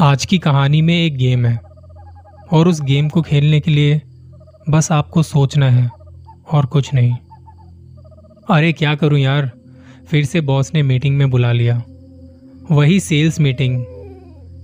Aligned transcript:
आज 0.00 0.24
की 0.24 0.38
कहानी 0.38 0.80
में 0.82 0.94
एक 0.94 1.16
गेम 1.16 1.44
है, 1.46 1.56
और 2.52 2.68
उस 2.68 2.80
गेम 2.80 3.08
को 3.08 3.20
खेलने 3.22 3.60
के 3.60 3.70
लिए 3.70 4.00
बस 4.70 4.90
आपको 4.92 5.22
सोचना 5.22 5.70
है 5.70 5.88
और 6.52 6.66
कुछ 6.66 6.92
नहीं। 6.94 7.12
अरे 8.50 8.72
क्या 8.72 8.94
करूँ 8.94 9.18
यार, 9.18 9.50
फिर 10.08 10.24
से 10.24 10.40
बॉस 10.40 10.74
ने 10.74 10.82
मीटिंग 10.82 11.16
में 11.16 11.30
बुला 11.30 11.52
लिया। 11.52 11.82
वही 12.70 12.98
सेल्स 13.00 13.40
मीटिंग 13.40 13.84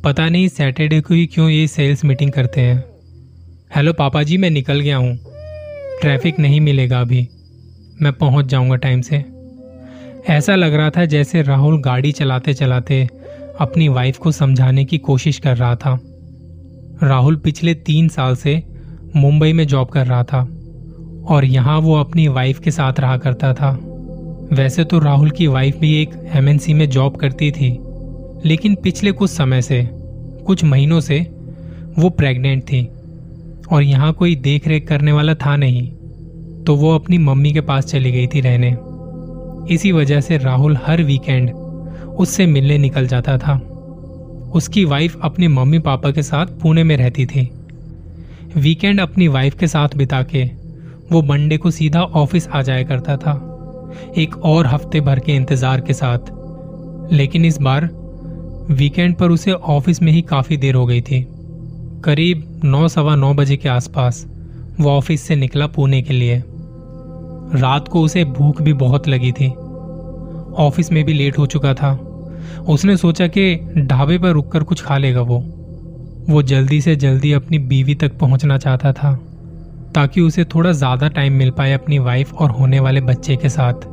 पता 0.05 0.29
नहीं 0.29 0.49
सैटरडे 0.49 1.01
को 1.01 1.15
ही 1.15 1.27
क्यों 1.27 1.49
ये 1.51 1.67
सेल्स 1.67 2.05
मीटिंग 2.05 2.33
करते 2.33 2.61
हैं। 2.61 2.85
हेलो 3.77 3.93
पापा 3.93 4.23
जी, 4.23 4.37
मैं 4.37 4.51
निकल 4.51 4.81
गया 4.81 4.97
हूँ। 4.97 5.17
ट्रैफ़िक 6.01 6.39
नहीं 6.39 6.61
मिलेगा 6.61 7.01
अभी। 7.01 7.29
मैं 8.03 8.13
पहुँच 8.13 8.47
जाऊँगा 8.47 8.77
टाइम 8.77 9.01
से। 9.01 9.25
ऐसा 10.29 10.55
लग 10.55 10.75
रहा 10.75 10.91
था 10.91 11.05
जैसे 11.05 11.43
राहुल 11.43 11.81
गाड़ी 11.83 12.13
चलाते 12.13 12.55
चलाते 12.55 13.07
अपनी 13.61 13.89
वाइफ 13.89 14.19
को 14.19 14.33
समझाने 14.33 14.85
की 14.85 14.99
कोशिश 14.99 15.39
कर 15.39 15.57
रहा 15.57 15.75
था। 15.77 15.99
राहुल 17.03 17.37
पिछले 17.37 17.75
तीन 17.75 18.09
साल 18.09 18.35
से 18.37 18.63
मुंबई 19.17 19.53
में 19.53 19.67
जॉब 19.67 19.89
कर 19.89 20.07
रहा 20.07 20.23
था 20.25 20.41
और 21.29 21.45
यहाँ 21.45 21.79
वो 21.81 21.95
अपनी 21.97 22.27
वाइफ 22.29 22.59
के 22.59 22.71
साथ 22.71 23.01
रहा 23.01 23.17
करता 23.17 23.53
था। 23.55 23.71
वैसे 24.53 24.85
तो 24.85 24.99
राहुल 24.99 25.31
की 25.31 25.47
वाइफ 25.47 25.79
भी 25.79 25.95
एक 25.95 26.15
एमएनसी 26.35 26.75
में 26.75 26.89
जॉब 26.91 27.17
करती 27.17 27.51
थी, 27.51 27.71
लेकिन 28.45 28.75
पिछले 28.75 29.13
कुछ 29.13 29.31
समय 29.31 29.63
से, 29.63 29.83
कुछ 30.47 30.65
महीनों 30.65 31.01
से 31.01 31.21
वो 31.99 32.11
प्रेग्नेंट 32.11 32.63
थी 32.63 32.85
और 33.73 33.83
यहाँ 33.83 34.13
कोई 34.13 34.35
देख 34.39 34.69
रेख 34.69 34.89
करने 34.89 35.13
वाला 35.13 35.35
था 35.37 35.57
नहीं 35.57 35.89
तो 36.65 36.75
वो 36.77 36.95
अपनी 36.95 37.19
मम्मी 37.19 37.53
के 37.53 37.61
पास 37.61 37.85
चली 37.85 38.13
गई 38.13 38.27
थी 38.27 38.41
रहने। 38.41 38.77
इसी 39.75 39.93
वजह 39.93 40.21
से 40.21 40.39
राहुल 40.39 40.77
हर 40.87 41.03
वीकेंड 41.03 41.51
उससे 42.19 42.47
मिलने 42.47 42.79
निकल 42.79 43.07
जाता 43.07 43.39
था। 43.39 43.55
उसकी 44.55 44.85
वाइफ 44.85 45.21
अपने 45.23 45.49
मम्मी 45.49 45.79
पापा 45.79 46.11
के 46.11 46.23
साथ 46.23 46.47
पुणे 46.47 46.85
में 46.85 46.97
रहती 46.97 47.27
थी। 47.27 47.49
वीकेंड 48.57 49.01
अपनी 49.01 49.29
वाइफ 49.29 49.55
के 49.55 49.67
साथ 49.67 49.89
बिता 49.97 50.23
के 50.23 50.45
वो 51.13 51.23
मंडे 51.23 51.57
को 51.57 51.71
सीधा 51.71 52.03
ऑफ़िस 52.03 52.49
आ 52.49 52.63
जाया 52.63 52.83
करता 52.83 53.17
था। 53.17 53.33
एक 54.19 54.37
और 54.37 54.67
हफ़्ते 54.67 55.01
भर 55.01 55.19
के 55.19 55.37
इंतज़ार 55.37 55.81
के 55.81 55.93
साथ। 55.93 56.19
लेकिन 57.13 57.45
इस 57.45 57.61
बार 57.61 57.89
वीकेंड 58.71 59.17
पर 59.17 59.31
उसे 59.31 59.53
ऑफ़िस 59.53 60.03
में 60.03 60.13
ही 60.13 60.23
काफ़ी 60.23 60.57
देर 60.57 60.75
हो 60.75 60.87
गई 60.87 61.01
थी। 61.01 61.27
करीब 62.05 62.61
नौ 62.65 62.89
सवा 62.89 63.15
नौ 63.17 63.33
बजे 63.35 63.57
के 63.57 63.69
आसपास 63.69 64.27
वो 64.81 64.91
ऑफ़िस 64.91 65.23
से 65.23 65.37
निकला 65.37 65.67
पुणे 65.67 66.03
के 66.03 66.13
लिए। 66.13 66.43
रात 67.55 67.89
को 67.89 68.03
उसे 68.03 68.25
भूख 68.25 68.63
भी 68.63 68.73
बहुत 68.73 69.09
लगी 69.09 69.33
थी। 69.33 69.53
ऑफ़िस 70.59 70.93
में 70.93 71.05
भी 71.05 71.13
लेट 71.13 71.39
हो 71.39 71.47
चुका 71.47 71.75
था। 71.75 71.93
उसने 72.69 72.97
सोचा 72.97 73.27
कि 73.27 73.55
ढाबे 73.79 74.19
पर 74.19 74.29
रुककर 74.29 74.63
कुछ 74.63 74.83
खा 74.83 74.99
लेगा 74.99 75.21
वो। 75.21 75.39
वो 76.29 76.43
जल्दी 76.43 76.81
से 76.81 76.97
जल्दी 76.97 77.33
अपनी 77.33 77.59
बीवी 77.59 77.95
तक 77.95 78.19
पहुँचना 78.19 78.59
चाहता 78.59 78.93
था, 78.93 79.13
ताकि 79.95 80.21
उसे 80.21 80.45
थोड़ा 80.45 80.73
ज़्यादा 80.73 81.09
टाइम 81.09 81.33
मिल 81.33 81.51
पाए 81.51 81.73
अपनी 81.73 81.99
वाइफ 81.99 82.35
और 82.35 82.51
होने 82.51 82.81
वाले 82.81 83.01
बच्चे 83.01 83.37
के 83.37 83.49
साथ। 83.49 83.89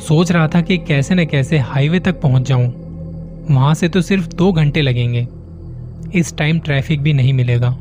सोच 0.00 0.32
रहा 0.32 0.48
था 0.48 0.60
कि 0.60 0.78
कैसे 0.78 1.14
न 1.14 1.24
कैसे 1.24 1.58
हाईवे 1.58 2.00
तक 2.00 2.20
पहुँच 2.20 2.48
जाऊँ। 2.48 2.66
वहाँ 3.50 3.74
से 3.74 3.88
तो 3.88 4.00
सिर्फ़ 4.00 4.28
दो 4.28 4.52
घंटे 4.52 4.82
लगेंगे। 4.82 5.26
इस 6.18 6.36
टाइम 6.36 6.58
ट्रैफ़िक 6.58 7.02
भी 7.02 7.12
नहीं 7.12 7.32
मिलेगा। 7.32 7.76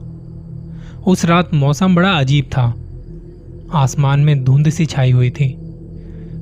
उस 1.07 1.25
रात 1.25 1.53
मौसम 1.53 1.95
बड़ा 1.95 2.11
अजीब 2.11 2.45
था। 2.45 2.73
आसमान 3.73 4.19
में 4.19 4.43
धुंध 4.43 4.69
सी 4.69 4.85
छाई 4.85 5.11
हुई 5.11 5.29
थी। 5.29 5.57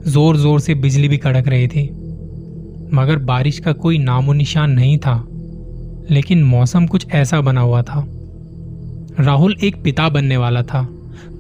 ज़ोर 0.04 0.38
ज़ोर 0.38 0.60
से 0.60 0.74
बिजली 0.76 1.08
भी 1.08 1.18
कड़क 1.18 1.48
रही 1.48 1.68
थी। 1.68 1.84
मगर 2.94 3.18
बारिश 3.24 3.60
का 3.60 3.72
कोई 3.74 3.98
नामो 3.98 4.34
निशान 4.34 4.72
नहीं 4.72 4.98
था, 4.98 5.16
लेकिन 6.10 6.44
मौसम 6.44 6.88
कुछ 6.88 7.08
ऐसा 7.12 7.42
बना 7.42 7.62
हुआ 7.62 7.82
था। 7.82 8.06
राहुल 9.20 9.56
एक 9.64 9.82
पिता 9.84 10.10
बनने 10.10 10.38
वाला 10.38 10.62
था 10.64 10.88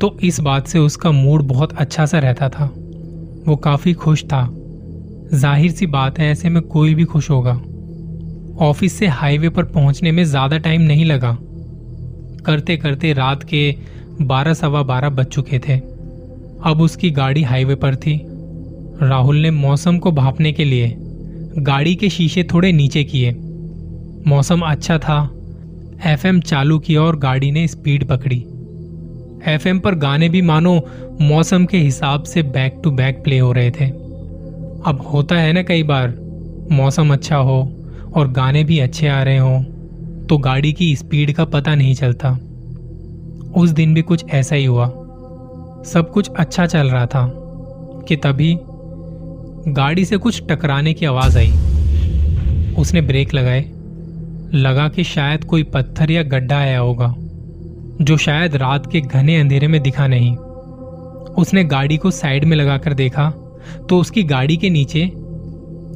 तो 0.01 0.15
इस 0.23 0.39
बात 0.39 0.67
से 0.67 0.79
उसका 0.79 1.11
मूड 1.11 1.43
बहुत 1.43 1.73
अच्छा 1.73 2.05
सा 2.05 2.19
रहता 2.19 2.49
था। 2.49 2.65
वो 3.47 3.55
काफ़ी 3.55 3.93
खुश 3.95 4.23
था। 4.23 4.47
ज़ाहिर 5.33 5.71
सी 5.71 5.85
बात 5.87 6.19
है, 6.19 6.31
ऐसे 6.31 6.49
में 6.49 6.61
कोई 6.63 6.95
भी 6.95 7.03
खुश 7.03 7.29
होगा। 7.29 7.53
ऑफ़िस 8.61 8.93
से 8.93 9.07
हाईवे 9.09 9.49
पर 9.49 9.63
पहुँचने 9.65 10.11
में 10.11 10.23
ज़्यादा 10.23 10.57
टाइम 10.59 10.81
नहीं 10.81 11.05
लगा। 11.05 11.37
करते 12.45 12.77
करते 12.77 13.13
रात 13.13 13.43
के 13.43 13.75
बारह 14.23 14.53
सवा 14.53 14.81
बारह 14.83 15.09
बज 15.09 15.25
चुके 15.25 15.59
थे। 15.59 15.77
अब 16.63 16.81
उसकी 16.81 17.11
गाड़ी 17.11 17.43
हाईवे 17.43 17.75
पर 17.75 17.95
थी। 17.95 18.17
राहुल 19.01 19.37
ने 19.37 19.51
मौसम 19.51 19.97
को 19.97 20.11
भापने 20.11 20.51
के 20.51 20.65
लिए 20.65 20.95
गाड़ी 21.57 21.95
के 21.95 22.09
शीशे 22.09 22.43
थोड़े 22.43 22.71
नीचे 22.71 23.03
किए। 23.03 23.31
मौसम 24.27 24.61
अच्छा 24.61 24.97
था। 24.97 25.17
एफएम 26.05 26.39
चालू 26.39 26.77
किया 26.79 27.01
और 27.01 27.17
गाड़ी 27.19 27.51
ने 27.51 27.67
स्पीड 27.67 28.07
पकड़ी। 28.07 28.37
एफएम 29.47 29.79
पर 29.79 29.95
गाने 29.95 30.29
भी 30.29 30.41
मानो 30.41 30.79
मौसम 31.21 31.65
के 31.65 31.77
हिसाब 31.77 32.23
से 32.23 32.43
बैक 32.43 32.79
टू 32.83 32.91
बैक 32.91 33.23
प्ले 33.23 33.39
हो 33.39 33.51
रहे 33.51 33.71
थे। 33.71 33.85
अब 33.85 35.05
होता 35.13 35.35
है 35.35 35.53
ना 35.53 35.63
कई 35.63 35.83
बार, 35.83 36.15
मौसम 36.71 37.13
अच्छा 37.13 37.37
हो 37.37 37.59
और 38.15 38.31
गाने 38.31 38.63
भी 38.63 38.79
अच्छे 38.79 39.07
आ 39.07 39.21
रहे 39.23 39.37
हो 39.37 39.59
तो 40.29 40.37
गाड़ी 40.37 40.73
की 40.73 40.95
स्पीड 40.95 41.33
का 41.33 41.45
पता 41.45 41.75
नहीं 41.75 41.93
चलता। 41.95 42.37
उस 43.57 43.69
दिन 43.69 43.93
भी 43.93 44.01
कुछ 44.01 44.25
ऐसा 44.29 44.55
ही 44.55 44.65
हुआ। 44.65 44.87
सब 45.85 46.11
कुछ 46.13 46.29
अच्छा 46.29 46.65
चल 46.65 46.89
रहा 46.89 47.05
था, 47.05 47.31
कि 48.07 48.15
तभी 48.15 48.57
गाड़ी 49.67 50.05
से 50.05 50.17
कुछ 50.17 50.41
टकराने 50.49 50.93
की 50.93 51.05
आवाज़ 51.05 51.37
आई। 51.37 51.51
उसने 52.77 53.01
ब्रेक 53.01 53.33
लगाए। 53.33 53.61
लगा 54.53 54.87
कि 54.87 55.03
शायद 55.03 55.43
कोई 55.43 55.63
पत्थर 55.63 56.11
या 56.11 56.23
गड्ढा 56.23 56.57
आया 56.57 56.79
होगा, 56.79 57.15
जो 58.01 58.17
शायद 58.17 58.55
रात 58.55 58.91
के 58.91 59.01
घने 59.01 59.39
अंधेरे 59.39 59.67
में 59.67 59.81
दिखा 59.81 60.07
नहीं। 60.07 60.35
उसने 61.35 61.63
गाड़ी 61.63 61.97
को 61.97 62.11
साइड 62.11 62.45
में 62.45 62.57
लगाकर 62.57 62.93
देखा 62.93 63.29
तो 63.89 63.99
उसकी 63.99 64.23
गाड़ी 64.23 64.57
के 64.57 64.69
नीचे 64.69 65.07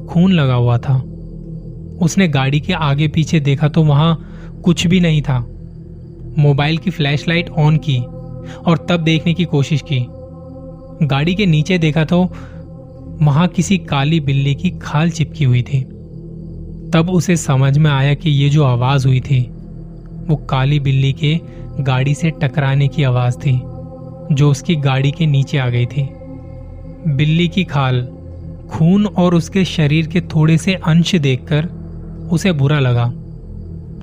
खून 0.09 0.31
लगा 0.31 0.53
हुआ 0.53 0.77
था। 0.77 0.97
उसने 2.01 2.27
गाड़ी 2.27 2.59
के 2.59 2.73
आगे 2.73 3.07
पीछे 3.07 3.39
देखा 3.39 3.67
तो 3.67 3.83
वहाँ 3.83 4.17
कुछ 4.63 4.87
भी 4.87 4.99
नहीं 4.99 5.21
था। 5.21 5.39
मोबाइल 6.37 6.77
की 6.77 6.91
फ्लैशलाइट 6.91 7.49
ऑन 7.49 7.77
की 7.77 7.97
और 8.67 8.85
तब 8.89 8.97
देखने 8.97 9.33
की 9.33 9.45
कोशिश 9.45 9.83
की। 9.91 10.05
गाड़ी 11.03 11.35
के 11.35 11.45
नीचे 11.45 11.77
देखा 11.77 12.03
तो 12.05 12.29
वहाँ 13.21 13.47
किसी 13.47 13.77
काली 13.77 14.19
बिल्ली 14.19 14.55
की 14.55 14.69
खाल 14.69 15.09
चिपकी 15.09 15.43
हुई 15.43 15.61
थी। 15.61 15.81
तब 16.93 17.07
उसे 17.09 17.37
समझ 17.37 17.77
में 17.77 17.91
आया 17.91 18.13
कि 18.13 18.29
ये 18.29 18.49
जो 18.49 18.63
आवाज़ 18.63 19.07
हुई 19.07 19.19
थी, 19.19 19.41
वो 20.27 20.35
काली 20.35 20.79
बिल्ली 20.79 21.13
के 21.13 21.39
गाड़ी 21.79 22.13
से 22.13 22.29
टकराने 22.29 22.87
की 22.87 23.03
आवाज़ 23.03 23.35
थी, 23.35 23.61
जो 24.35 24.51
उसकी 24.51 24.75
गाड़ी 24.75 25.11
के 25.11 25.25
नीचे 25.25 25.57
आ 25.57 25.69
गई 25.69 25.85
थी। 25.85 26.09
बिल्ली 27.07 27.47
की 27.47 27.63
खाल, 27.63 28.07
खून 28.69 29.05
और 29.05 29.35
उसके 29.35 29.65
शरीर 29.65 30.07
के 30.07 30.21
थोड़े 30.21 30.57
से 30.57 30.73
अंश 30.73 31.15
देखकर 31.15 31.65
उसे 32.31 32.51
बुरा 32.51 32.79
लगा। 32.79 33.13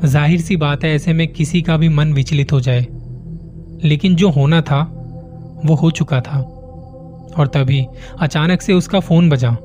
ज़ाहिर 0.04 0.40
सी 0.40 0.56
बात 0.56 0.84
है, 0.84 0.94
ऐसे 0.94 1.12
में 1.12 1.28
किसी 1.28 1.62
का 1.62 1.76
भी 1.76 1.88
मन 1.88 2.12
विचलित 2.12 2.52
हो 2.52 2.60
जाए। 2.60 2.86
लेकिन 3.84 4.14
जो 4.14 4.30
होना 4.30 4.60
था, 4.60 4.82
वो 5.66 5.74
हो 5.74 5.90
चुका 5.90 6.20
था। 6.20 6.61
और 7.38 7.46
तभी 7.46 7.84
अचानक 8.20 8.62
से 8.62 8.72
उसका 8.72 9.00
फ़ोन 9.00 9.30
बजा। 9.30 9.56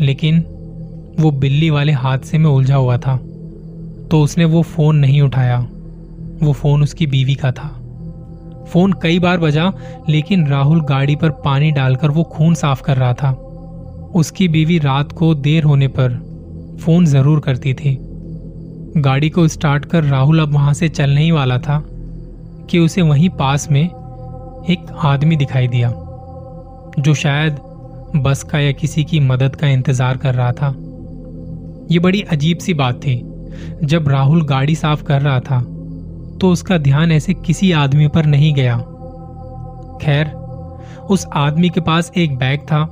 लेकिन 0.00 0.38
वो 1.20 1.30
बिल्ली 1.30 1.70
वाले 1.70 1.92
हादसे 1.92 2.38
में 2.38 2.50
उलझा 2.50 2.76
हुआ 2.76 2.96
था 2.98 3.16
तो 4.10 4.20
उसने 4.22 4.44
वो 4.44 4.62
फ़ोन 4.62 4.96
नहीं 4.96 5.20
उठाया। 5.22 5.58
वो 6.42 6.52
फ़ोन 6.52 6.82
उसकी 6.82 7.06
बीवी 7.06 7.34
का 7.34 7.50
था। 7.52 7.68
फ़ोन 8.68 8.92
कई 8.92 9.18
बार 9.18 9.38
बजा, 9.38 9.72
लेकिन 10.08 10.46
राहुल 10.46 10.80
गाड़ी 10.80 11.16
पर 11.16 11.30
पानी 11.44 11.70
डालकर 11.70 12.10
वो 12.10 12.22
खून 12.22 12.54
साफ़ 12.54 12.82
कर 12.82 12.96
रहा 12.96 13.12
था। 13.14 13.30
उसकी 14.14 14.48
बीवी 14.48 14.78
रात 14.78 15.12
को 15.12 15.34
देर 15.34 15.64
होने 15.64 15.88
पर 15.88 16.18
फ़ोन 16.82 17.06
ज़रूर 17.06 17.40
करती 17.40 17.74
थी। 17.74 17.96
गाड़ी 18.96 19.30
को 19.30 19.46
स्टार्ट 19.48 19.84
कर 19.84 20.04
राहुल 20.04 20.40
अब 20.40 20.54
वहाँ 20.54 20.74
से 20.74 20.88
चलने 20.88 21.22
ही 21.22 21.30
वाला 21.30 21.58
था, 21.58 21.82
कि 22.70 22.78
उसे 22.78 23.02
वहीं 23.02 23.28
पास 23.30 23.70
में 23.70 23.82
एक 23.82 24.86
आदमी 25.04 25.36
दिखाई 25.36 25.68
दिया। 25.68 25.88
जो 26.98 27.14
शायद 27.14 27.56
बस 28.16 28.42
का 28.42 28.58
या 28.58 28.72
किसी 28.72 29.04
की 29.04 29.20
मदद 29.20 29.56
का 29.56 29.68
इंतज़ार 29.68 30.16
कर 30.16 30.34
रहा 30.34 30.52
था। 30.52 30.68
ये 31.90 31.98
बड़ी 31.98 32.22
अजीब 32.22 32.58
सी 32.58 32.74
बात 32.74 32.96
थी। 32.96 33.16
जब 33.84 34.08
राहुल 34.08 34.44
गाड़ी 34.46 34.74
साफ़ 34.74 35.02
कर 35.04 35.20
रहा 35.22 35.40
था 35.40 35.60
तो 36.40 36.50
उसका 36.50 36.78
ध्यान 36.78 37.12
ऐसे 37.12 37.34
किसी 37.36 37.70
आदमी 37.72 38.06
पर 38.08 38.26
नहीं 38.26 38.52
गया। 38.54 38.76
खैर, 40.02 40.30
उस 41.10 41.26
आदमी 41.36 41.68
के 41.68 41.80
पास 41.80 42.10
एक 42.16 42.36
बैग 42.36 42.60
था। 42.62 42.86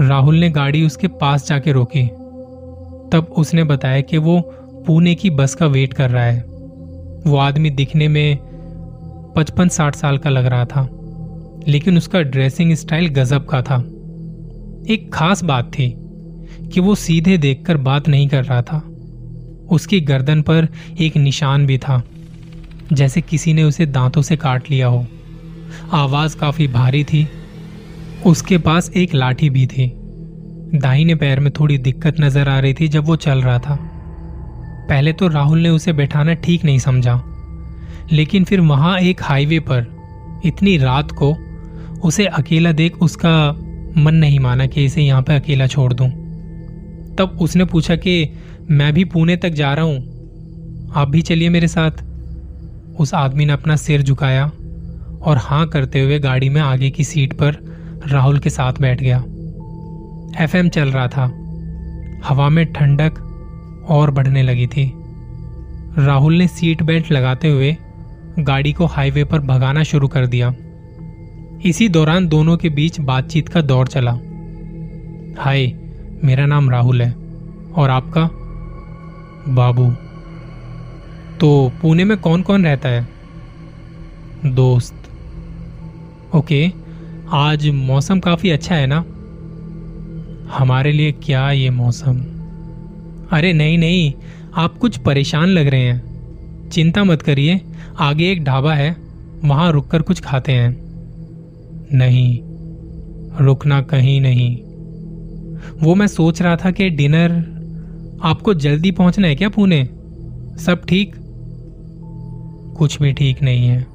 राहुल 0.00 0.36
ने 0.36 0.50
गाड़ी 0.50 0.84
उसके 0.86 1.08
पास 1.08 1.46
जाके 1.48 1.72
रोकी। 1.72 2.06
तब 3.12 3.34
उसने 3.38 3.64
बताया 3.64 4.00
कि 4.00 4.18
वो 4.18 4.40
पुणे 4.86 5.14
की 5.14 5.30
बस 5.30 5.54
का 5.54 5.66
वेट 5.66 5.92
कर 5.92 6.10
रहा 6.10 6.24
है। 6.24 6.40
वो 7.26 7.36
आदमी 7.38 7.70
दिखने 7.70 8.08
में 8.08 8.38
पचपन 9.36 9.68
साठ 9.68 9.94
साल 9.94 10.18
का 10.18 10.30
लग 10.30 10.46
रहा 10.46 10.64
था। 10.64 10.88
लेकिन 11.70 11.96
उसका 11.96 12.20
ड्रेसिंग 12.20 12.74
स्टाइल 12.74 13.08
गजब 13.12 13.46
का 13.46 13.62
था। 13.62 13.76
एक 14.88 15.10
खास 15.14 15.42
बात 15.44 15.70
थी 15.72 15.92
कि 16.72 16.80
वो 16.80 16.94
सीधे 16.94 17.36
देखकर 17.38 17.76
बात 17.78 18.08
नहीं 18.08 18.28
कर 18.28 18.44
रहा 18.44 18.62
था। 18.62 18.78
उसकी 19.70 20.00
गर्दन 20.00 20.42
पर 20.42 20.68
एक 21.00 21.16
निशान 21.16 21.66
भी 21.66 21.78
था, 21.78 22.02
जैसे 22.92 23.20
किसी 23.20 23.52
ने 23.52 23.62
उसे 23.62 23.86
दांतों 23.86 24.22
से 24.22 24.36
काट 24.36 24.70
लिया 24.70 24.86
हो। 24.86 25.04
आवाज़ 25.92 26.36
काफ़ी 26.36 26.66
भारी 26.68 27.04
थी। 27.04 27.26
उसके 28.26 28.58
पास 28.58 28.90
एक 28.96 29.14
लाठी 29.14 29.50
भी 29.50 29.66
थी। 29.66 29.90
दाहिने 30.74 31.14
पैर 31.14 31.40
में 31.40 31.52
थोड़ी 31.52 31.76
दिक्कत 31.78 32.20
नज़र 32.20 32.48
आ 32.48 32.58
रही 32.58 32.74
थी 32.74 32.88
जब 32.88 33.04
वो 33.04 33.16
चल 33.16 33.42
रहा 33.42 33.58
था। 33.58 33.78
पहले 34.88 35.12
तो 35.12 35.28
राहुल 35.28 35.58
ने 35.58 35.68
उसे 35.68 35.92
बैठाना 35.92 36.34
ठीक 36.34 36.64
नहीं 36.64 36.78
समझा, 36.78 37.14
लेकिन 38.12 38.44
फिर 38.44 38.60
वहाँ 38.60 38.98
एक 39.00 39.22
हाईवे 39.22 39.58
पर 39.60 39.86
इतनी 40.44 40.76
रात 40.78 41.10
को 41.12 41.32
उसे 42.04 42.26
अकेला 42.26 42.72
देख 42.72 42.96
उसका 42.96 43.52
मन 43.96 44.14
नहीं 44.14 44.40
माना 44.40 44.66
कि 44.66 44.84
इसे 44.84 45.02
यहाँ 45.02 45.22
पर 45.22 45.32
अकेला 45.32 45.66
छोड़ 45.66 45.94
दूँ। 45.94 46.08
तब 47.14 47.38
उसने 47.40 47.64
पूछा 47.64 47.96
कि, 47.96 48.32
मैं 48.70 48.92
भी 48.92 49.04
पुणे 49.04 49.36
तक 49.36 49.48
जा 49.48 49.74
रहा 49.74 49.84
हूँ। 49.84 50.10
आप 50.94 51.08
भी 51.08 51.22
चलिए 51.22 51.48
मेरे 51.48 51.68
साथ? 51.68 51.90
उस 52.98 53.14
आदमी 53.14 53.44
ने 53.44 53.52
अपना 53.52 53.76
सिर 53.76 54.02
झुकाया 54.02 54.46
और 55.22 55.36
हाँ 55.38 55.68
करते 55.68 56.00
हुए 56.00 56.18
गाड़ी 56.18 56.48
में 56.48 56.60
आगे 56.60 56.90
की 56.90 57.04
सीट 57.04 57.32
पर 57.32 57.56
राहुल 58.06 58.38
के 58.38 58.50
साथ 58.50 58.72
बैठ 58.80 59.00
गया। 59.00 59.24
एफएम 60.44 60.68
चल 60.68 60.88
रहा 60.88 61.08
था। 61.08 61.24
हवा 62.24 62.48
में 62.48 62.72
ठंडक 62.72 63.12
और 63.88 64.10
बढ़ने 64.10 64.42
लगी 64.42 64.66
थी। 64.66 64.92
राहुल 65.98 66.34
ने 66.34 66.48
सीट 66.48 66.82
बेल्ट 66.82 67.12
लगाते 67.12 67.48
हुए 67.48 67.76
गाड़ी 68.38 68.72
को 68.72 68.86
हाईवे 68.86 69.24
पर 69.24 69.38
भगाना 69.38 69.82
शुरू 69.82 70.08
कर 70.08 70.26
दिया। 70.26 70.54
इसी 71.64 71.88
दौरान 71.88 72.28
दोनों 72.28 72.56
के 72.56 72.68
बीच 72.68 73.00
बातचीत 73.00 73.48
का 73.48 73.60
दौर 73.60 73.86
चला। 73.86 74.10
हाय, 75.38 75.66
मेरा 76.24 76.46
नाम 76.46 76.70
राहुल 76.70 77.02
है, 77.02 77.14
और 77.74 77.90
आपका? 77.90 78.30
बाबू। 79.54 79.90
तो 81.40 81.72
पुणे 81.82 82.04
में 82.04 82.18
कौन 82.18 82.42
कौन 82.42 82.64
रहता 82.64 82.88
है? 82.88 83.08
दोस्त। 84.46 84.94
ओके, 86.34 86.72
आज 87.32 87.68
मौसम 87.68 88.20
काफ़ी 88.20 88.50
अच्छा 88.50 88.74
है 88.74 88.86
ना? 88.86 89.04
हमारे 90.58 90.92
लिए 90.92 91.12
क्या 91.12 91.50
ये 91.50 91.70
मौसम? 91.70 92.16
अरे 93.32 93.52
नहीं 93.52 93.78
नहीं, 93.78 94.12
आप 94.54 94.78
कुछ 94.78 94.96
परेशान 94.96 95.48
लग 95.48 95.66
रहे 95.66 95.84
हैं। 95.84 96.10
चिंता 96.68 97.04
मत 97.04 97.22
करिए, 97.22 97.60
आगे 97.98 98.32
एक 98.32 98.44
ढाबा 98.44 98.74
है, 98.74 98.96
वहाँ 99.44 99.72
रुककर 99.72 100.02
कुछ 100.02 100.20
खाते 100.20 100.52
हैं। 100.52 100.89
नहीं, 101.94 102.40
रुकना 103.44 103.82
कहीं 103.82 104.20
नहीं। 104.20 104.56
वो 105.82 105.94
मैं 105.94 106.06
सोच 106.06 106.42
रहा 106.42 106.56
था 106.56 106.70
कि 106.70 106.90
डिनर 106.90 107.60
आपको 108.22 108.54
जल्दी 108.54 108.90
पहुँचना 108.90 109.28
है 109.28 109.36
क्या 109.36 109.48
पुणे? 109.48 109.88
सब 110.58 110.82
ठीक? 110.88 111.16
कुछ 112.76 113.02
भी 113.02 113.12
ठीक 113.12 113.42
नहीं 113.42 113.66
है। 113.66 113.86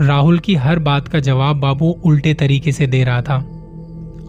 राहुल 0.00 0.38
की 0.38 0.54
हर 0.54 0.78
बात 0.78 1.08
का 1.08 1.20
जवाब 1.20 1.56
बाबू 1.56 1.86
उल्टे 2.04 2.34
तरीके 2.34 2.72
से 2.72 2.86
दे 2.86 3.04
रहा 3.04 3.22
था। 3.22 3.52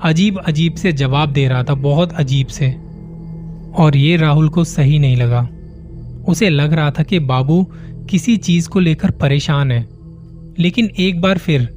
अजीब 0.04 0.40
अजीब 0.46 0.74
से 0.74 0.92
जवाब 0.92 1.32
दे 1.32 1.48
रहा 1.48 1.64
था, 1.64 1.74
बहुत 1.74 2.14
अजीब 2.14 2.48
से। 2.48 2.76
और 3.78 3.92
ये 3.96 4.18
राहुल 4.18 4.50
को 4.50 4.64
सही 4.64 5.00
नहीं 5.00 5.18
लगा। 5.18 5.50
उसे 6.28 6.50
लग 6.50 6.74
रहा 6.74 6.92
था 6.92 7.04
कि 7.04 7.20
बाबू 7.20 7.68
किसी 8.10 8.38
चीज़ 8.38 8.70
को 8.70 8.80
लेकर 8.80 9.12
परेशान 9.12 9.72
है। 9.72 9.88
लेकिन 10.60 10.86
एक 11.00 11.22
बार 11.22 11.38
फिर 11.38 11.77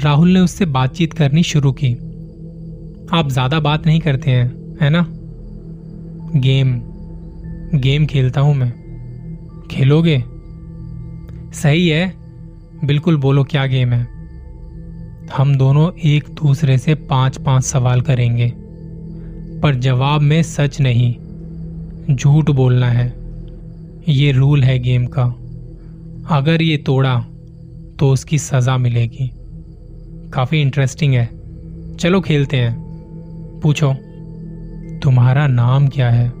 राहुल 0.00 0.30
ने 0.30 0.40
उससे 0.40 0.66
बातचीत 0.66 1.12
करनी 1.12 1.42
शुरू 1.42 1.72
की। 1.72 1.92
आप 3.12 3.28
ज़्यादा 3.28 3.60
बात 3.60 3.86
नहीं 3.86 4.00
करते 4.00 4.30
हैं, 4.30 4.76
है 4.80 4.90
ना? 4.90 5.06
गेम 6.40 6.80
गेम 7.74 8.06
खेलता 8.06 8.40
हूँ 8.40 8.54
मैं। 8.54 8.70
खेलोगे? 9.70 10.18
सही 11.54 11.88
है। 11.88 12.12
बिल्कुल 12.84 13.16
बोलो 13.16 13.44
क्या 13.44 13.66
गेम 13.66 13.92
है। 13.92 14.02
हम 15.36 15.56
दोनों 15.56 15.90
एक 16.04 16.28
दूसरे 16.28 16.78
से 16.78 16.94
पाँच 16.94 17.38
पाँच 17.38 17.64
सवाल 17.64 18.00
करेंगे। 18.00 18.52
पर 19.62 19.74
जवाब 19.74 20.20
में 20.20 20.42
सच 20.42 20.80
नहीं, 20.80 21.14
झूठ 22.14 22.50
बोलना 22.50 22.90
है। 22.90 23.08
ये 24.08 24.32
रूल 24.32 24.62
है 24.62 24.78
गेम 24.78 25.06
का। 25.06 25.24
अगर 26.36 26.62
ये 26.62 26.76
तोड़ा 26.76 27.18
तो 27.98 28.10
उसकी 28.10 28.38
सजा 28.38 28.76
मिलेगी। 28.76 29.30
काफ़ी 30.32 30.62
इंटरेस्टिंग 30.62 31.14
है। 31.14 31.30
चलो 31.96 32.20
खेलते 32.20 32.56
हैं। 32.56 32.86
पूछो, 33.62 33.94
तुम्हारा 35.02 35.46
नाम 35.46 35.88
क्या 35.88 36.10
है? 36.10 36.32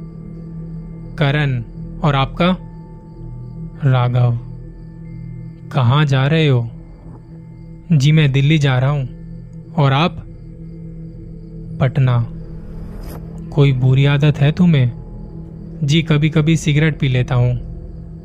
करण। 1.16 1.62
और 2.00 2.14
आपका? 2.14 2.56
राघव। 3.90 4.38
कहाँ 5.72 6.04
जा 6.04 6.26
रहे 6.26 6.48
हो? 6.48 6.70
जी, 7.92 8.12
मैं 8.12 8.32
दिल्ली 8.32 8.58
जा 8.58 8.78
रहा 8.78 8.90
हूँ। 8.90 9.08
और 9.78 9.92
आप? 9.92 10.26
पटना। 11.80 12.26
कोई 13.50 13.72
बुरी 13.72 14.04
आदत 14.04 14.38
है 14.38 14.52
तुम्हें? 14.52 14.92
जी 15.82 16.02
कभी 16.02 16.30
कभी 16.30 16.56
सिगरेट 16.56 16.98
पी 16.98 17.08
लेता 17.08 17.34
हूँ। 17.34 17.76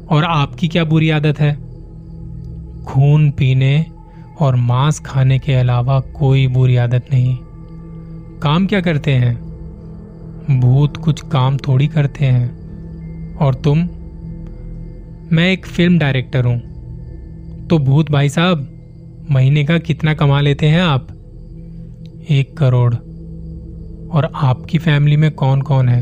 और 0.08 0.24
आपकी 0.24 0.68
क्या 0.68 0.84
बुरी 0.84 1.10
आदत 1.10 1.40
है? 1.40 1.56
खून 2.86 3.32
पीने 3.32 3.86
और 4.42 4.56
मांस 4.56 5.00
खाने 5.00 5.40
के 5.40 5.54
अलावा 5.54 6.00
कोई 6.00 6.48
बुरी 6.48 6.76
आदत 6.76 7.06
नहीं। 7.14 7.38
काम 8.40 8.68
क्या 8.68 8.82
करते 8.82 9.12
हैं? 9.12 9.52
भूत 10.60 10.98
कुछ 10.98 11.22
काम 11.22 11.58
थोड़ी 11.58 11.88
करते 11.88 12.26
हैं। 12.26 12.62
और 13.36 13.56
तुम? 13.56 13.78
मैं 15.32 15.52
एक 15.52 15.66
फ़िल्म 15.66 16.00
डायरेक्टर 16.00 16.46
हूँ। 16.46 16.62
तो 17.68 17.78
भूत 17.78 18.12
भाई 18.12 18.30
साहब, 18.30 18.68
महीने 19.32 19.66
का 19.66 19.78
कितना 19.78 20.14
कमा 20.14 20.42
लेते 20.42 20.68
हैं 20.68 20.82
आप? 20.82 21.08
एक 22.30 22.58
करोड़। 22.58 22.96
और 24.12 24.32
आपकी 24.36 24.78
फैमिली 24.78 25.18
में 25.18 25.32
कौन 25.32 25.62
कौन 25.62 25.90
है? 25.90 26.02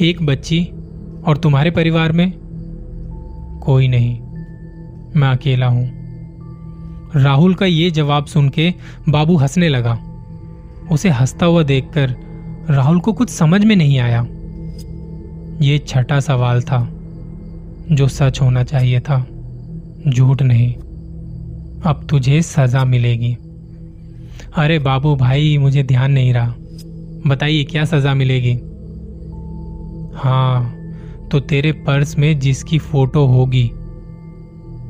एक 0.00 0.16
बच्ची 0.22 0.68
और 1.26 1.36
तुम्हारे 1.36 1.70
परिवार 1.70 2.12
में? 2.12 2.32
कोई 3.62 3.88
नहीं। 3.88 4.20
मैं 5.16 5.28
अकेला 5.28 5.66
हूँ। 5.66 6.03
राहुल 7.16 7.54
का 7.54 7.66
ये 7.66 7.90
जवाब 7.90 8.26
सुन 8.26 8.48
के 8.48 8.72
बाबू 9.08 9.36
हंसने 9.36 9.68
लगा। 9.68 9.98
उसे 10.92 11.08
हंसता 11.08 11.46
हुआ 11.46 11.62
देखकर 11.62 12.14
राहुल 12.70 13.00
को 13.00 13.12
कुछ 13.12 13.30
समझ 13.30 13.64
में 13.64 13.76
नहीं 13.76 13.98
आया। 13.98 14.26
ये 15.60 15.78
छठा 15.78 16.20
सवाल 16.20 16.62
था, 16.62 16.88
जो 17.92 18.08
सच 18.08 18.40
होना 18.40 18.62
चाहिए 18.62 19.00
था। 19.00 19.26
झूठ 20.08 20.42
नहीं, 20.42 20.74
अब 21.82 22.06
तुझे 22.10 22.42
सजा 22.42 22.84
मिलेगी। 22.84 23.36
अरे 24.56 24.78
बाबू 24.78 25.14
भाई, 25.16 25.58
मुझे 25.58 25.82
ध्यान 25.82 26.12
नहीं 26.12 26.32
रहा। 26.32 26.54
बताइए, 27.26 27.64
क्या 27.64 27.84
सजा 27.84 28.14
मिलेगी? 28.14 28.54
हाँ 30.16 30.74
तो 31.30 31.40
तेरे 31.40 31.72
पर्स 31.72 32.18
में 32.18 32.38
जिसकी 32.38 32.78
फ़ोटो 32.78 33.26
होगी, 33.26 33.70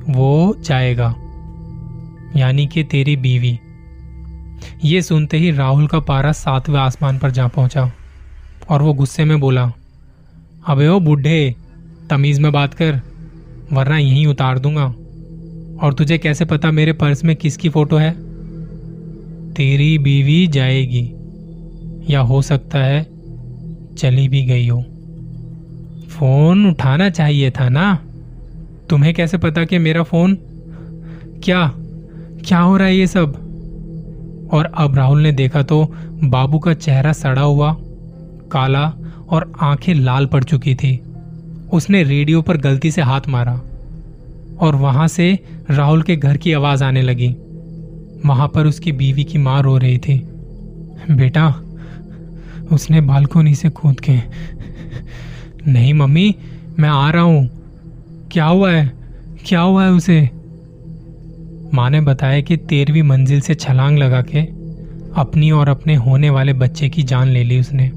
वो 0.08 0.56
जाएगा। 0.64 1.14
यानी 2.36 2.66
कि 2.66 2.84
तेरी 2.84 3.16
बीवी। 3.16 3.58
ये 4.84 5.02
सुनते 5.02 5.36
ही 5.36 5.50
राहुल 5.50 5.86
का 5.86 6.00
पारा 6.00 6.32
सातवें 6.32 6.80
आसमान 6.80 7.18
पर 7.18 7.30
जा 7.30 7.46
पहुँचा 7.48 7.92
और 8.68 8.82
वो 8.82 8.92
गुस्से 8.92 9.24
में 9.24 9.40
बोला, 9.40 9.72
अबे 10.66 10.88
ओ 10.88 11.00
बुढ़े, 11.00 11.54
तमीज 12.10 12.38
में 12.38 12.52
बात 12.52 12.74
कर, 12.74 13.00
वरना 13.72 13.98
यहीं 13.98 14.26
उतार 14.26 14.58
दूँगा। 14.58 14.94
और 15.82 15.94
तुझे 15.94 16.18
कैसे 16.18 16.44
पता 16.44 16.70
मेरे 16.70 16.92
पर्स 16.92 17.24
में 17.24 17.36
किसकी 17.36 17.68
फ़ोटो 17.68 17.96
है? 17.96 18.10
तेरी 19.54 19.98
बीवी 19.98 20.46
जाएगी, 20.46 21.10
या 22.12 22.20
हो 22.20 22.42
सकता 22.42 22.78
है 22.78 23.06
चली 23.96 24.28
भी 24.28 24.44
गई 24.44 24.68
हो। 24.68 24.82
फ़ोन 26.08 26.70
उठाना 26.70 27.10
चाहिए 27.10 27.50
था 27.50 27.68
ना? 27.68 27.98
तुम्हें 28.90 29.14
कैसे 29.14 29.38
पता 29.38 29.64
कि 29.64 29.78
मेरा 29.78 30.02
फ़ोन 30.02 30.38
क्या 31.44 31.74
क्या 32.46 32.58
हो 32.58 32.76
रहा 32.76 32.86
है 32.86 32.96
ये 32.96 33.06
सब? 33.06 33.34
और 34.52 34.64
अब 34.74 34.94
राहुल 34.94 35.20
ने 35.20 35.32
देखा 35.32 35.62
तो 35.62 35.94
बाबू 36.24 36.58
का 36.58 36.74
चेहरा 36.74 37.12
सड़ा 37.12 37.42
हुआ, 37.42 37.76
काला 38.52 38.92
और 39.28 39.52
आँखें 39.60 39.94
लाल 39.94 40.26
पड़ 40.26 40.44
चुकी 40.44 40.74
थी। 40.74 41.00
उसने 41.72 42.02
रेडियो 42.02 42.42
पर 42.42 42.56
गलती 42.56 42.90
से 42.90 43.02
हाथ 43.02 43.20
मारा 43.28 43.60
और 44.60 44.76
वहाँ 44.76 45.08
से 45.08 45.38
राहुल 45.70 46.02
के 46.02 46.16
घर 46.16 46.36
की 46.36 46.52
आवाज़ 46.52 46.84
आने 46.84 47.02
लगी। 47.02 47.36
वहाँ 48.26 48.48
पर 48.48 48.66
उसकी 48.66 48.92
बीवी 48.92 49.24
की 49.24 49.38
माँ 49.38 49.62
रो 49.62 49.78
रही 49.78 49.98
थी। 49.98 50.18
बेटा, 51.10 51.54
उसने 52.72 53.00
बालकोनी 53.00 53.54
से 53.54 53.68
कूद 53.68 54.00
के 54.00 54.18
नहीं 55.66 55.94
मम्मी, 55.94 56.34
मैं 56.78 56.88
आ 56.88 57.10
रहा 57.10 57.22
हूँ। 57.22 57.50
क्या 58.32 58.44
हुआ 58.44 58.72
है? 58.72 58.92
क्या 59.46 59.60
हुआ 59.60 59.84
है 59.84 59.90
उसे? 59.90 60.30
माँ 61.74 61.90
ने 61.90 62.00
बताया 62.00 62.40
कि 62.40 62.56
तेरहवीं 62.56 63.02
मंजिल 63.02 63.40
से 63.40 63.54
छलांग 63.54 63.98
लगा 63.98 64.22
के 64.22 64.40
अपनी 65.20 65.50
और 65.50 65.68
अपने 65.68 65.94
होने 65.94 66.30
वाले 66.30 66.52
बच्चे 66.52 66.88
की 66.88 67.02
जान 67.02 67.28
ले 67.28 67.44
ली 67.44 67.60
उसने। 67.60 67.90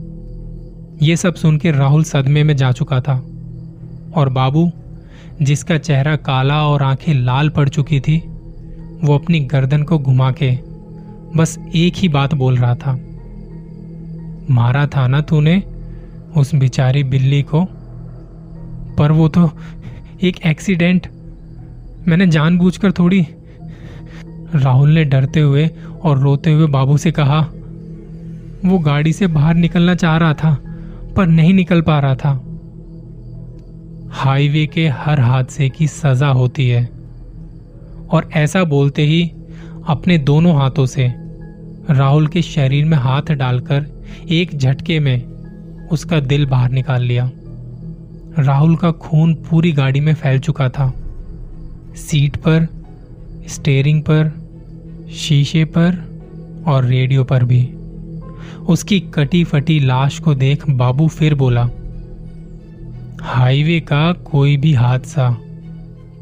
ये 1.08 1.16
सब 1.16 1.36
सुन 1.36 1.58
के 1.58 1.72
राहुल 1.72 2.04
सदमे 2.04 2.44
में 2.44 2.56
जा 2.56 2.72
चुका 2.72 3.00
था 3.00 3.26
और 4.16 4.30
बाबू, 4.30 4.72
जिसका 5.42 5.78
चेहरा 5.78 6.16
काला 6.16 6.68
और 6.68 6.84
आँखें 6.84 7.14
लाल 7.14 7.50
पड़ 7.50 7.70
चुकी 7.70 8.00
थी, 8.00 8.18
वो 9.04 9.16
अपनी 9.16 9.40
गर्दन 9.40 9.84
को 9.84 10.00
घुमा 10.00 10.32
के 10.32 10.52
बस 11.38 11.60
एक 11.76 11.94
ही 11.96 12.10
बात 12.10 12.34
बोल 12.34 12.58
रहा 12.58 12.76
था। 12.76 13.00
मारा 14.50 14.88
था 14.88 15.08
ना 15.08 15.22
तूने 15.22 15.64
उस 16.38 16.56
बिचारी 16.56 17.04
बिल्ली 17.04 17.42
को? 17.42 17.68
पर 18.98 19.12
वो 19.12 19.28
तो 19.28 19.52
एक 20.24 20.38
एक्सीडेंट। 20.46 21.08
मैंने 22.08 22.28
जानबूझकर 22.28 22.92
थोड़ी 22.92 23.28
राहुल 24.56 24.90
ने 24.90 25.04
डरते 25.04 25.40
हुए 25.40 25.70
और 26.04 26.20
रोते 26.20 26.52
हुए 26.52 26.68
बाबू 26.68 26.98
से 26.98 27.12
कहा, 27.12 27.40
वो 28.66 28.80
गाड़ी 28.80 29.14
से 29.14 29.28
बाहर 29.28 29.56
निकलना 29.56 29.96
चाह 29.96 30.18
रहा 30.18 30.34
था, 30.34 30.58
पर 31.16 31.28
नहीं 31.28 31.54
निकल 31.54 31.82
पा 31.82 32.00
रहा 32.00 32.16
था। 32.16 32.32
हाईवे 34.10 34.66
के 34.68 34.88
हर 34.88 35.20
हादसे 35.20 35.70
की 35.70 35.88
सजा 35.88 36.28
होती 36.28 36.70
है, 36.70 36.90
और 38.10 38.30
ऐसा 38.36 38.64
बोलते 38.64 39.02
ही 39.02 39.32
अपने 39.88 40.18
दोनों 40.18 40.56
हाथों 40.56 40.86
से 40.86 41.14
राहुल 41.90 42.28
के 42.28 42.42
शरीर 42.42 42.86
में 42.86 42.98
हाथ 42.98 43.22
डालकर 43.22 43.86
एक 44.30 44.58
झटके 44.58 45.00
में 45.00 45.24
उसका 45.92 46.20
दिल 46.20 46.46
बाहर 46.46 46.70
निकाल 46.70 47.02
लिया। 47.02 47.30
राहुल 48.40 48.76
का 48.76 48.92
खून 48.92 49.34
पूरी 49.34 49.72
गाड़ी 49.72 50.00
में 50.00 50.14
फैल 50.14 50.40
चुका 50.40 50.70
था। 50.70 50.94
सीट 51.96 52.36
पर 52.38 52.68
स्टेयरिंग 53.48 54.02
पर, 54.02 54.32
शीशे 55.14 55.66
पर 55.66 55.96
और 56.68 56.86
रेडियो 56.86 57.24
पर 57.24 57.44
भी। 57.44 57.64
उसकी 58.70 59.00
कटी 59.00 59.44
फटी 59.44 59.80
लाश 59.80 60.20
को 60.20 60.36
देख 60.36 60.70
बाबू 60.70 61.08
फिर 61.08 61.36
बोला, 61.36 61.70
हाईवे 63.22 63.80
का 63.80 64.14
कोई 64.14 64.58
भी 64.58 64.74
हादसा 64.74 65.38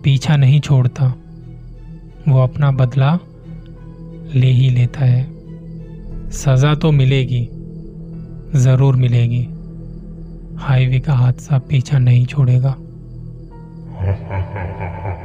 पीछा 0.03 0.35
नहीं 0.35 0.59
छोड़ता। 0.59 1.13
वो 2.27 2.39
अपना 2.39 2.71
बदला 2.71 3.19
ले 4.35 4.47
ही 4.47 4.69
लेता 4.69 5.05
है। 5.05 5.35
सजा 6.29 6.75
तो 6.75 6.91
मिलेगी, 6.91 7.49
ज़रूर 8.59 8.95
मिलेगी। 8.95 9.47
हाईवे 10.57 10.99
का 10.99 11.13
हादसा 11.13 11.57
पीछा 11.57 11.97
नहीं 11.99 12.25
छोड़ेगा। 12.25 12.75